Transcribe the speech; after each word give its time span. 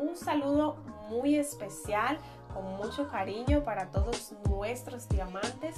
un 0.00 0.16
saludo 0.16 0.76
muy 1.10 1.36
especial, 1.36 2.18
con 2.54 2.64
mucho 2.76 3.08
cariño 3.08 3.62
para 3.62 3.90
todos 3.90 4.32
nuestros 4.48 5.08
diamantes. 5.08 5.76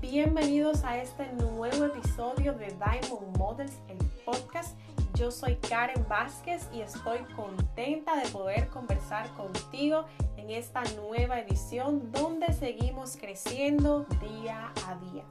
Bienvenidos 0.00 0.84
a 0.84 0.98
este 0.98 1.30
nuevo 1.34 1.84
episodio 1.84 2.54
de 2.54 2.68
Diamond 2.68 3.36
Models, 3.36 3.74
el 3.88 3.98
podcast. 4.24 4.78
Yo 5.14 5.30
soy 5.30 5.56
Karen 5.56 6.06
Vázquez 6.08 6.66
y 6.72 6.80
estoy 6.80 7.18
contenta 7.36 8.16
de 8.16 8.28
poder 8.30 8.68
conversar 8.68 9.28
contigo 9.34 10.06
en 10.36 10.50
esta 10.50 10.82
nueva 10.96 11.38
edición 11.40 12.10
donde 12.10 12.52
seguimos 12.54 13.16
creciendo 13.16 14.06
día 14.20 14.72
a 14.86 14.94
día. 15.12 15.24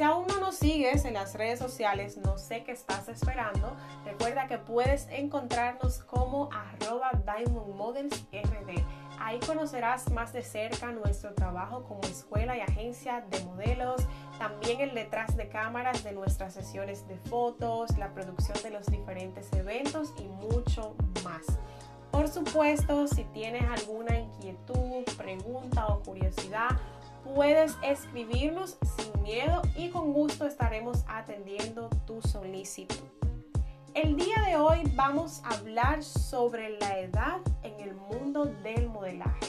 Si 0.00 0.04
aún 0.04 0.26
no 0.28 0.40
nos 0.40 0.54
sigues 0.54 1.04
en 1.04 1.12
las 1.12 1.34
redes 1.34 1.58
sociales, 1.58 2.16
no 2.16 2.38
sé 2.38 2.64
qué 2.64 2.72
estás 2.72 3.10
esperando. 3.10 3.76
Recuerda 4.06 4.46
que 4.46 4.56
puedes 4.56 5.06
encontrarnos 5.10 6.02
como 6.04 6.48
arroba 6.54 7.10
Diamond. 7.22 8.10
Ahí 9.18 9.38
conocerás 9.40 10.10
más 10.10 10.32
de 10.32 10.40
cerca 10.40 10.90
nuestro 10.90 11.34
trabajo 11.34 11.84
como 11.84 12.00
escuela 12.04 12.56
y 12.56 12.62
agencia 12.62 13.26
de 13.30 13.44
modelos, 13.44 14.00
también 14.38 14.80
el 14.80 14.94
detrás 14.94 15.36
de 15.36 15.50
cámaras 15.50 16.02
de 16.02 16.12
nuestras 16.12 16.54
sesiones 16.54 17.06
de 17.06 17.18
fotos, 17.28 17.94
la 17.98 18.14
producción 18.14 18.56
de 18.62 18.70
los 18.70 18.86
diferentes 18.86 19.52
eventos 19.52 20.14
y 20.18 20.22
mucho 20.28 20.96
más. 21.22 21.44
Por 22.10 22.26
supuesto, 22.26 23.06
si 23.06 23.24
tienes 23.24 23.64
alguna 23.70 24.18
inquietud, 24.18 25.04
pregunta 25.18 25.88
o 25.88 26.00
curiosidad, 26.00 26.70
puedes 27.22 27.76
escribirnos 27.82 28.78
sin 28.96 29.22
miedo 29.22 29.62
y 29.76 29.90
con 29.90 30.12
gusto 30.12 30.46
estaremos 30.46 31.04
atendiendo 31.08 31.88
tu 32.06 32.20
solicitud. 32.22 32.96
El 33.94 34.16
día 34.16 34.36
de 34.46 34.56
hoy 34.56 34.82
vamos 34.94 35.42
a 35.44 35.54
hablar 35.54 36.02
sobre 36.02 36.78
la 36.78 36.98
edad 37.00 37.40
en 37.62 37.80
el 37.80 37.94
mundo 37.94 38.44
del 38.44 38.88
modelaje. 38.88 39.46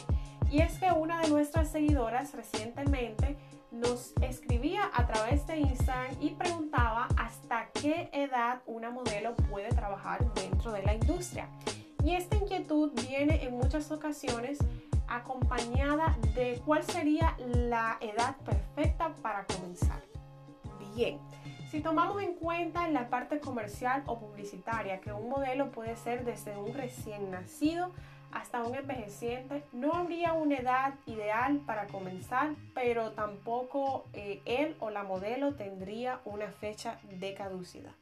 Y 0.50 0.62
es 0.62 0.80
que 0.80 0.92
una 0.92 1.22
de 1.22 1.30
nuestras 1.30 1.70
seguidoras 1.70 2.34
recientemente 2.34 3.38
nos 3.72 4.14
escribía 4.22 4.90
a 4.94 5.08
través 5.08 5.48
de 5.48 5.60
Instagram 5.60 6.16
y 6.20 6.32
preguntaba 6.32 7.08
hasta 7.18 7.70
qué 7.74 8.10
edad 8.12 8.62
una 8.66 8.90
modelo 8.90 9.36
puede 9.50 9.70
trabajar 9.70 10.34
dentro 10.34 10.72
de 10.72 10.84
la 10.84 10.96
industria. 10.96 11.48
Y 12.04 12.16
esta 12.16 12.36
inquietud 12.36 12.92
viene 13.08 13.44
en 13.44 13.58
muchas 13.58 13.92
ocasiones 13.92 14.60
acompañada 15.08 16.18
de 16.36 16.62
cuál 16.66 16.84
sería 16.84 17.36
la 17.38 17.98
edad 18.02 18.36
perfecta 18.38 19.14
para 19.22 19.46
comenzar. 19.46 20.02
Bien, 20.96 21.20
si 21.70 21.80
tomamos 21.80 22.22
en 22.22 22.36
cuenta 22.36 22.88
en 22.88 22.94
la 22.94 23.10
parte 23.10 23.40
comercial 23.40 24.04
o 24.06 24.20
publicitaria 24.20 25.00
que 25.00 25.14
un 25.14 25.30
modelo 25.30 25.72
puede 25.72 25.96
ser 25.96 26.26
desde 26.26 26.58
un 26.58 26.74
recién 26.74 27.30
nacido 27.32 27.92
hasta 28.32 28.64
un 28.64 28.76
envejeciente, 28.76 29.64
no 29.72 29.94
habría 29.94 30.34
una 30.34 30.58
edad 30.58 30.94
ideal 31.06 31.60
para 31.66 31.88
comenzar, 31.88 32.56
pero 32.74 33.12
tampoco 33.12 34.06
eh, 34.14 34.42
él 34.46 34.76
o 34.80 34.90
la 34.90 35.04
modelo 35.04 35.56
tendría 35.56 36.22
una 36.26 36.48
fecha 36.48 37.00
de 37.04 37.34
caducidad. 37.34 37.94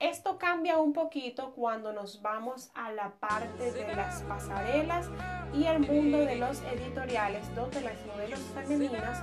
Esto 0.00 0.38
cambia 0.38 0.78
un 0.78 0.92
poquito 0.92 1.52
cuando 1.52 1.92
nos 1.92 2.20
vamos 2.20 2.70
a 2.74 2.92
la 2.92 3.10
parte 3.20 3.72
de 3.72 3.94
las 3.94 4.22
pasarelas 4.22 5.08
y 5.54 5.64
el 5.64 5.80
mundo 5.80 6.18
de 6.18 6.36
los 6.36 6.60
editoriales, 6.62 7.42
donde 7.54 7.80
las 7.80 8.04
modelos 8.06 8.40
femeninas 8.54 9.22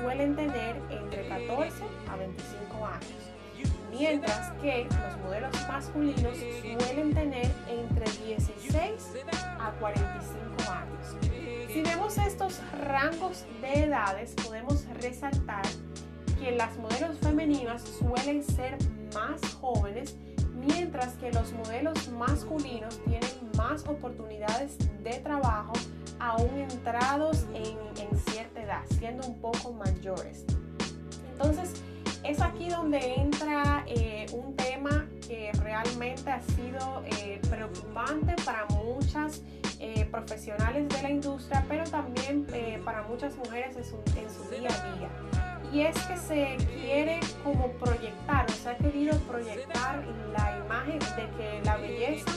suelen 0.00 0.34
tener 0.34 0.76
entre 0.90 1.28
14 1.28 1.84
a 2.10 2.16
25 2.16 2.86
años, 2.86 3.72
mientras 3.90 4.52
que 4.60 4.84
los 4.84 5.16
modelos 5.18 5.68
masculinos 5.68 6.36
suelen 6.36 7.14
tener 7.14 7.50
entre 7.68 8.04
16 8.26 9.24
a 9.60 9.70
45 9.78 10.70
años. 10.70 11.16
Si 11.72 11.82
vemos 11.82 12.18
estos 12.18 12.60
rangos 12.86 13.46
de 13.60 13.84
edades, 13.84 14.34
podemos 14.44 14.84
resaltar 14.94 15.62
que 16.38 16.52
las 16.52 16.76
modelos 16.78 17.18
femeninas 17.18 17.82
suelen 17.82 18.42
ser 18.42 18.78
más 19.14 19.40
jóvenes, 19.54 20.16
mientras 20.54 21.14
que 21.14 21.32
los 21.32 21.52
modelos 21.52 22.08
masculinos 22.10 22.98
tienen 23.04 23.30
más 23.56 23.86
oportunidades 23.86 24.76
de 25.02 25.18
trabajo 25.20 25.72
aún 26.20 26.50
entrados 26.58 27.46
en, 27.54 27.78
cierta 28.30 28.62
edad, 28.62 28.82
siendo 28.98 29.26
un 29.26 29.40
poco 29.40 29.72
mayores. 29.72 30.44
Entonces, 31.32 31.80
es 32.24 32.40
aquí 32.40 32.68
donde 32.68 33.14
entra 33.14 33.84
eh, 33.86 34.26
un 34.32 34.56
tema 34.56 35.06
que 35.26 35.52
realmente 35.62 36.30
ha 36.30 36.40
sido 36.40 37.02
eh, 37.06 37.40
preocupante 37.48 38.34
para 38.44 38.66
muchas 38.66 39.42
eh, 39.78 40.04
profesionales 40.10 40.88
de 40.88 41.02
la 41.02 41.10
industria, 41.10 41.64
pero 41.68 41.84
también 41.84 42.46
para 42.84 43.02
muchas 43.02 43.36
mujeres 43.36 43.76
en 43.76 43.84
su, 43.84 43.96
en 44.18 44.28
su 44.28 44.50
día 44.50 44.68
a 44.68 44.96
día 44.96 45.47
y 45.72 45.82
es 45.82 45.98
que 46.06 46.16
se 46.16 46.56
quiere 46.80 47.20
como 47.44 47.70
proyectar, 47.72 48.46
o 48.48 48.52
se 48.52 48.70
ha 48.70 48.76
querido 48.76 49.18
proyectar 49.20 50.04
la 50.32 50.58
imagen 50.64 50.98
de 50.98 51.28
que 51.36 51.60
la 51.64 51.76
belleza 51.76 52.30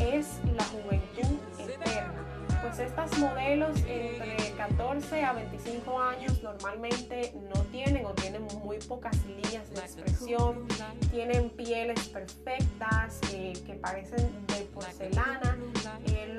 es 0.00 0.40
la 0.56 0.64
juventud 0.64 1.38
eterna. 1.58 2.24
Pues 2.62 2.78
estas 2.78 3.18
modelos 3.18 3.78
entre 3.86 4.52
14 4.56 5.22
a 5.22 5.32
25 5.34 6.00
años 6.00 6.42
normalmente 6.42 7.34
no 7.54 7.60
tienen 7.64 8.06
o 8.06 8.14
tienen 8.14 8.46
muy 8.64 8.78
pocas 8.78 9.14
líneas 9.26 9.70
de 9.70 9.80
expresión, 9.80 10.66
tienen 11.10 11.50
pieles 11.50 12.08
perfectas 12.08 13.20
eh, 13.32 13.52
que 13.66 13.74
parecen 13.74 14.30
de 14.46 14.64
porcelana, 14.72 15.58
eh, 16.06 16.33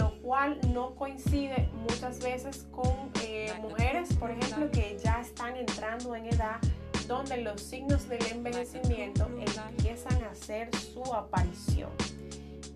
no 0.70 0.96
coincide 0.96 1.70
muchas 1.74 2.20
veces 2.20 2.68
con 2.72 3.12
eh, 3.22 3.54
mujeres, 3.62 4.14
por 4.16 4.32
ejemplo, 4.32 4.70
que 4.72 4.98
ya 5.04 5.22
están 5.22 5.56
entrando 5.56 6.16
en 6.16 6.26
edad 6.28 6.60
donde 7.08 7.38
los 7.38 7.62
signos 7.62 8.10
del 8.10 8.26
envejecimiento 8.32 9.30
empiezan 9.70 10.24
a 10.24 10.32
hacer 10.32 10.76
su 10.76 11.04
aparición. 11.14 11.92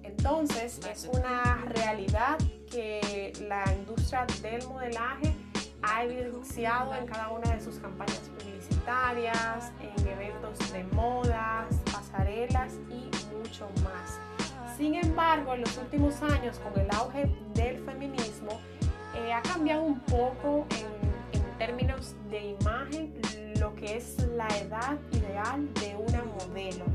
Entonces 0.04 0.80
es 0.92 1.10
una 1.12 1.66
realidad 1.70 2.38
que 2.70 3.34
la 3.48 3.64
industria 3.74 4.28
del 4.42 4.68
modelaje 4.68 5.36
ha 5.82 6.04
evidenciado 6.04 6.94
en 6.94 7.06
cada 7.06 7.30
una 7.30 7.56
de 7.56 7.62
sus 7.62 7.76
campañas 7.78 8.20
publicitarias, 8.38 9.72
en 9.82 10.08
eventos 10.08 10.74
de 10.74 10.84
modas, 10.84 11.68
pasarelas 11.92 12.74
y 12.90 13.10
mucho 13.34 13.68
más. 13.84 14.20
Sin 14.80 14.96
embargo, 14.96 15.56
en 15.56 15.60
los 15.60 15.78
últimos 15.78 16.22
años, 16.22 16.58
con 16.60 16.82
el 16.82 16.90
auge 16.92 17.30
del 17.54 17.84
feminismo, 17.84 18.62
eh, 19.14 19.34
ha 19.34 19.42
cambiado 19.42 19.84
un 19.84 20.00
poco 20.00 20.66
en, 20.72 21.10
términos 21.58 22.16
de 22.30 22.56
imagen 22.62 23.14
lo 23.60 23.76
que 23.76 23.98
es 23.98 24.26
la 24.38 24.48
edad 24.48 24.98
ideal 25.12 25.68
de 25.74 25.98
una 25.98 26.24
modelo. 26.24 26.86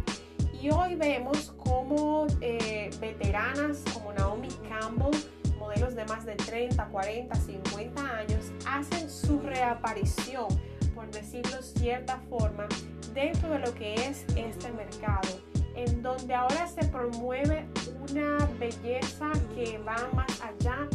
Y 0.59 0.71
hoy 0.71 0.94
vemos 0.94 1.53
cómo 1.59 2.27
eh, 2.41 2.89
veteranas 2.99 3.84
como 3.93 4.15
Naomi 4.15 4.49
Campbell, 4.67 5.15
modelos 5.59 5.94
de 5.94 6.06
más 6.06 6.25
de 6.25 6.37
30, 6.37 6.87
40, 6.87 7.34
50 7.34 8.17
años, 8.17 8.50
hacen 8.67 9.11
su 9.11 9.41
reaparición, 9.41 10.49
por 10.94 11.11
decirlo 11.11 11.59
de 11.59 11.62
cierta 11.62 12.19
forma, 12.31 12.67
dentro 13.12 13.50
de 13.50 13.59
lo 13.59 13.75
que 13.75 13.93
es 13.97 14.25
este 14.34 14.73
mercado 14.73 15.28
en 15.75 16.03
donde 16.03 16.35
ahora 16.35 16.67
se 16.67 16.85
promueve 16.85 17.67
una 18.11 18.49
belleza 18.59 19.33
que 19.55 19.79
va 19.79 19.97
más 20.15 20.41
allá 20.43 20.89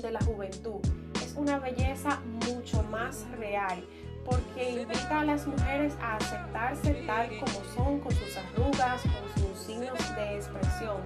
de 0.00 0.10
la 0.10 0.20
juventud. 0.20 0.80
Es 1.22 1.34
una 1.36 1.58
belleza 1.58 2.20
mucho 2.46 2.82
más 2.84 3.26
real 3.38 3.84
porque 4.28 4.70
invita 4.70 5.20
a 5.20 5.24
las 5.24 5.46
mujeres 5.46 5.94
a 6.00 6.16
aceptarse 6.16 6.92
tal 7.06 7.28
como 7.38 7.64
son, 7.74 8.00
con 8.00 8.12
sus 8.12 8.36
arrugas, 8.36 9.02
con 9.02 9.42
sus 9.42 9.58
signos 9.58 10.16
de 10.16 10.36
expresión. 10.36 11.00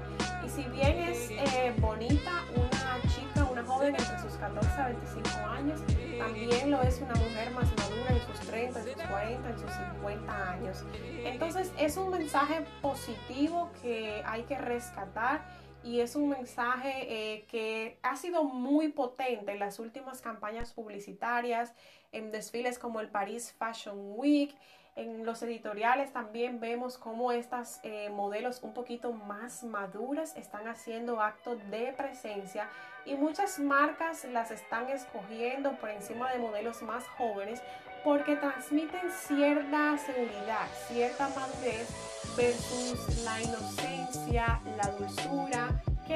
Y 0.44 0.48
si 0.48 0.64
bien 0.64 0.98
es 0.98 1.30
eh, 1.30 1.72
bonita 1.78 2.42
una 2.54 3.00
chica, 3.14 3.44
una 3.50 3.62
joven 3.62 3.94
entre 3.94 4.18
sus 4.20 4.32
14 4.34 4.68
a 4.68 4.88
25 4.88 5.28
años, 5.46 5.80
también 6.18 6.70
lo 6.70 6.82
es 6.82 7.00
una 7.00 7.14
mujer 7.14 7.50
más 7.52 7.68
madura 7.76 8.10
en 8.10 8.20
sus 8.26 8.46
30, 8.46 8.80
en 8.80 8.84
sus 8.86 9.02
40, 9.02 9.48
en 9.50 9.58
sus 9.58 9.70
50 9.70 10.50
años. 10.50 10.84
Entonces 11.24 11.72
es 11.78 11.96
un 11.96 12.10
mensaje 12.10 12.64
positivo 12.80 13.70
que 13.82 14.22
hay 14.26 14.42
que 14.42 14.58
rescatar 14.58 15.61
y 15.84 16.00
es 16.00 16.16
un 16.16 16.28
mensaje 16.28 17.06
eh, 17.08 17.44
que 17.46 17.98
ha 18.02 18.16
sido 18.16 18.44
muy 18.44 18.88
potente 18.88 19.52
en 19.52 19.58
las 19.58 19.78
últimas 19.78 20.20
campañas 20.20 20.72
publicitarias, 20.72 21.72
en 22.12 22.30
desfiles 22.30 22.78
como 22.78 23.00
el 23.00 23.08
Paris 23.08 23.54
Fashion 23.58 23.96
Week, 24.16 24.54
en 24.94 25.24
los 25.24 25.42
editoriales 25.42 26.12
también 26.12 26.60
vemos 26.60 26.98
cómo 26.98 27.32
estas 27.32 27.80
eh, 27.82 28.10
modelos 28.10 28.62
un 28.62 28.74
poquito 28.74 29.14
más 29.14 29.64
maduras 29.64 30.36
están 30.36 30.68
haciendo 30.68 31.22
actos 31.22 31.58
de 31.70 31.94
presencia 31.96 32.68
y 33.06 33.14
muchas 33.14 33.58
marcas 33.58 34.24
las 34.26 34.50
están 34.50 34.90
escogiendo 34.90 35.72
por 35.78 35.88
encima 35.88 36.30
de 36.30 36.38
modelos 36.38 36.82
más 36.82 37.04
jóvenes 37.16 37.62
porque 38.04 38.36
transmiten 38.36 39.10
cierta 39.10 39.96
seguridad, 39.96 40.68
cierta 40.88 41.28
madurez 41.30 41.88
versus 42.36 43.24
la 43.24 43.40
inocencia, 43.40 44.60
la 44.76 44.90
dulzura 44.90 45.68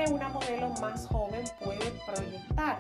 una 0.08 0.28
modelo 0.28 0.68
más 0.80 1.06
joven 1.06 1.44
puede 1.64 1.92
proyectar. 2.06 2.78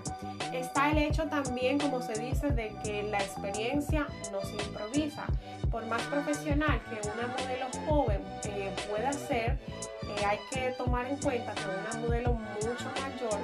Está 0.52 0.90
el 0.90 0.98
hecho 0.98 1.24
también, 1.28 1.78
como 1.78 2.00
se 2.02 2.14
dice, 2.14 2.50
de 2.50 2.74
que 2.82 3.02
la 3.04 3.18
experiencia 3.18 4.06
no 4.32 4.40
se 4.42 4.54
improvisa. 4.64 5.24
Por 5.70 5.86
más 5.86 6.02
profesional 6.02 6.80
que 6.84 7.08
una 7.08 7.26
modelo 7.28 7.66
joven 7.86 8.20
eh, 8.44 8.72
pueda 8.88 9.12
ser, 9.12 9.58
eh, 10.02 10.24
hay 10.24 10.38
que 10.52 10.72
tomar 10.76 11.06
en 11.06 11.16
cuenta 11.16 11.54
que 11.54 11.62
una 11.64 12.06
modelo 12.06 12.32
mucho 12.34 12.90
mayor 13.00 13.40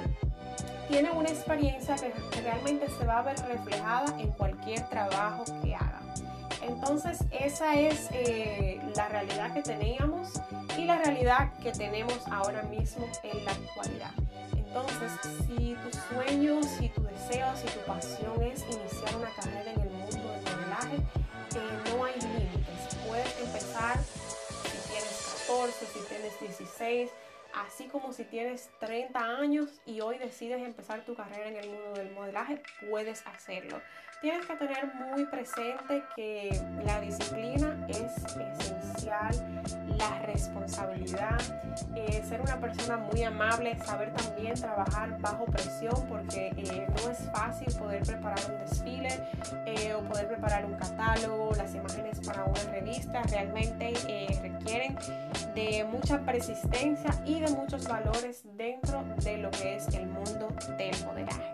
tiene 0.87 1.11
una 1.11 1.29
experiencia 1.29 1.95
que, 1.95 2.13
realmente 2.41 2.87
se 2.87 3.05
va 3.05 3.19
a 3.19 3.21
ver 3.23 3.35
reflejada 3.47 4.19
en 4.19 4.31
cualquier 4.31 4.87
trabajo 4.89 5.43
que 5.63 5.73
haga. 5.73 5.92
Entonces 6.67 7.19
esa 7.31 7.75
es 7.75 8.09
eh, 8.11 8.81
la 8.95 9.07
realidad 9.09 9.53
que 9.53 9.61
teníamos 9.61 10.29
y 10.77 10.85
la 10.85 10.97
realidad 10.97 11.51
que 11.61 11.71
tenemos 11.71 12.19
ahora 12.31 12.63
mismo 12.63 13.07
en 13.23 13.45
la 13.45 13.51
actualidad. 13.51 14.11
Entonces, 14.55 15.11
si 15.45 15.75
tu 15.75 16.15
sueño, 16.15 16.63
si 16.63 16.89
tu 16.89 17.03
deseo, 17.03 17.55
si 17.55 17.67
tu 17.67 17.79
pasión 17.85 18.41
es 18.41 18.63
iniciar 18.63 19.15
una 19.17 19.29
carrera 19.35 19.71
en 19.71 19.81
el 19.81 19.89
mundo 19.91 20.31
del 20.31 20.41
modelaje, 20.41 20.95
eh, 20.95 21.91
no 21.91 22.05
hay 22.05 22.13
límites. 22.19 22.95
Puedes 23.07 23.39
empezar 23.39 23.99
si 24.01 24.89
tienes 24.89 25.45
14, 25.47 25.85
si 25.85 25.99
tienes 26.09 26.39
16, 26.39 27.11
así 27.55 27.87
como 27.87 28.13
si 28.13 28.23
tienes 28.25 28.69
30 28.79 29.19
años 29.19 29.69
y 29.85 30.01
hoy 30.01 30.17
decides 30.17 30.61
empezar 30.61 31.05
tu 31.05 31.15
carrera 31.15 31.47
en 31.47 31.57
el 31.57 31.69
mundo 31.69 31.93
del 31.93 32.11
modelaje, 32.11 32.61
puedes 32.89 33.25
hacerlo. 33.27 33.81
Tienes 34.21 34.45
que 34.45 34.55
tener 34.55 34.93
muy 34.95 35.25
presente 35.25 36.01
que 36.15 36.57
la 36.85 37.01
disciplina 37.01 37.85
es 37.89 38.23
esencial, 38.37 39.35
la 39.97 40.19
responsabilidad, 40.19 41.41
eh, 41.93 42.23
ser 42.25 42.39
una 42.39 42.57
persona 42.57 42.95
muy 42.95 43.21
amable, 43.23 43.77
saber 43.83 44.13
también 44.13 44.53
trabajar 44.53 45.19
bajo 45.19 45.43
presión 45.45 46.07
porque 46.07 46.53
eh, 46.55 46.87
no 46.87 47.11
es 47.11 47.17
fácil 47.33 47.67
poder 47.77 48.03
preparar 48.03 48.39
un 48.49 48.59
desfile 48.59 49.09
eh, 49.65 49.93
o 49.93 50.01
poder 50.03 50.29
preparar 50.29 50.65
un 50.65 50.75
catálogo, 50.75 51.53
las 51.57 51.75
imágenes 51.75 52.02
para 52.43 52.51
una 52.51 52.71
revista 52.71 53.21
realmente 53.23 53.93
requieren 54.41 54.97
de 55.55 55.85
mucha 55.85 56.19
persistencia 56.19 57.11
y 57.25 57.39
de 57.39 57.49
muchos 57.51 57.87
valores 57.87 58.43
dentro 58.55 59.03
de 59.23 59.37
lo 59.37 59.51
que 59.51 59.75
es 59.75 59.87
el 59.89 60.07
mundo 60.07 60.49
del 60.77 60.95
modelaje. 61.05 61.51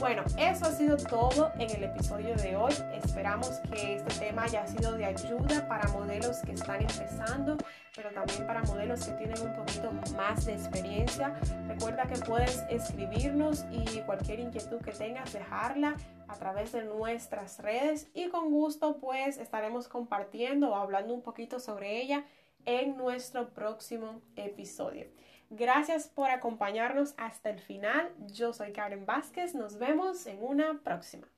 Bueno, 0.00 0.24
eso 0.36 0.64
ha 0.64 0.72
sido 0.72 0.96
todo 0.96 1.52
en 1.58 1.70
el 1.70 1.84
episodio 1.84 2.34
de 2.34 2.56
hoy. 2.56 2.72
Esperamos 2.94 3.60
que 3.70 3.96
este 3.96 4.26
tema 4.26 4.44
haya 4.44 4.66
sido 4.66 4.92
de 4.92 5.04
ayuda 5.04 5.68
para 5.68 5.86
modelos 5.88 6.38
que 6.38 6.52
están 6.52 6.80
empezando, 6.80 7.56
pero 7.94 8.10
también 8.10 8.46
para 8.46 8.62
modelos 8.62 9.04
que 9.04 9.12
tienen 9.12 9.40
un 9.40 9.54
poquito 9.54 9.92
más 10.16 10.44
de 10.46 10.54
experiencia. 10.54 11.34
Recuerda 11.68 12.06
que 12.06 12.18
puedes 12.20 12.64
escribirnos 12.68 13.64
y 13.70 14.00
cualquier 14.00 14.40
inquietud 14.40 14.80
que 14.80 14.92
tengas, 14.92 15.32
dejarla 15.32 15.94
a 16.32 16.38
través 16.38 16.72
de 16.72 16.84
nuestras 16.84 17.58
redes 17.58 18.10
y 18.14 18.28
con 18.28 18.50
gusto 18.50 18.98
pues 18.98 19.36
estaremos 19.36 19.86
compartiendo 19.86 20.70
o 20.70 20.74
hablando 20.74 21.12
un 21.12 21.22
poquito 21.22 21.60
sobre 21.60 22.00
ella 22.00 22.24
en 22.64 22.96
nuestro 22.96 23.52
próximo 23.52 24.22
episodio. 24.36 25.06
Gracias 25.50 26.08
por 26.08 26.30
acompañarnos 26.30 27.14
hasta 27.18 27.50
el 27.50 27.58
final. 27.58 28.10
Yo 28.32 28.54
soy 28.54 28.72
Karen 28.72 29.04
Vázquez. 29.04 29.54
Nos 29.54 29.78
vemos 29.78 30.26
en 30.26 30.42
una 30.42 30.80
próxima. 30.82 31.31